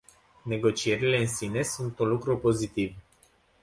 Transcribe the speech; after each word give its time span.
Negocierile 0.45 1.17
în 1.17 1.27
sine 1.27 1.61
sunt 1.63 1.99
un 1.99 2.07
lucru 2.07 2.37
pozitiv. 2.37 2.93